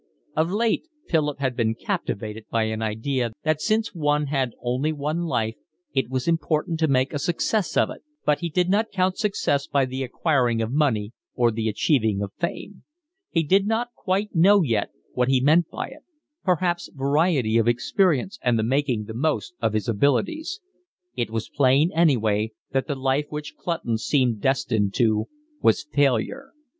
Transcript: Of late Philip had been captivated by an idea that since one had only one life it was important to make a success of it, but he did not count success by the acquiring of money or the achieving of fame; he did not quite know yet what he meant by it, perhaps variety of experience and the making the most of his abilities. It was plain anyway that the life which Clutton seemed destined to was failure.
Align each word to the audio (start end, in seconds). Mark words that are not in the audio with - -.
Of 0.35 0.49
late 0.49 0.87
Philip 1.07 1.37
had 1.37 1.55
been 1.55 1.75
captivated 1.75 2.45
by 2.49 2.63
an 2.63 2.81
idea 2.81 3.33
that 3.43 3.61
since 3.61 3.93
one 3.93 4.25
had 4.25 4.51
only 4.59 4.91
one 4.91 5.25
life 5.25 5.57
it 5.93 6.09
was 6.09 6.27
important 6.27 6.79
to 6.79 6.87
make 6.87 7.13
a 7.13 7.19
success 7.19 7.77
of 7.77 7.91
it, 7.91 8.01
but 8.25 8.39
he 8.39 8.49
did 8.49 8.67
not 8.67 8.89
count 8.89 9.19
success 9.19 9.67
by 9.67 9.85
the 9.85 10.01
acquiring 10.01 10.59
of 10.59 10.71
money 10.71 11.11
or 11.35 11.51
the 11.51 11.69
achieving 11.69 12.23
of 12.23 12.31
fame; 12.39 12.81
he 13.29 13.43
did 13.43 13.67
not 13.67 13.89
quite 13.93 14.33
know 14.33 14.63
yet 14.63 14.89
what 15.13 15.29
he 15.29 15.39
meant 15.39 15.69
by 15.69 15.89
it, 15.89 16.01
perhaps 16.43 16.89
variety 16.95 17.59
of 17.59 17.67
experience 17.67 18.39
and 18.41 18.57
the 18.57 18.63
making 18.63 19.03
the 19.03 19.13
most 19.13 19.53
of 19.61 19.73
his 19.73 19.87
abilities. 19.87 20.61
It 21.15 21.29
was 21.29 21.47
plain 21.47 21.91
anyway 21.93 22.53
that 22.71 22.87
the 22.87 22.95
life 22.95 23.27
which 23.29 23.55
Clutton 23.55 23.99
seemed 23.99 24.41
destined 24.41 24.95
to 24.95 25.27
was 25.61 25.83
failure. 25.83 26.53